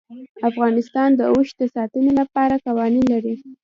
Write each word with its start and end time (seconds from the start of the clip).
افغانستان 0.49 1.09
د 1.15 1.21
اوښ 1.31 1.49
د 1.59 1.61
ساتنې 1.75 2.11
لپاره 2.19 2.55
قوانین 2.65 3.05
لري. 3.13 3.33